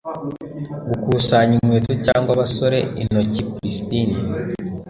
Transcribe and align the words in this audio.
gukusanya 0.93 1.53
inkweto 1.57 1.93
cyangwa 2.05 2.29
abasore, 2.35 2.79
intoki 3.01 3.41
pristine 3.55 4.15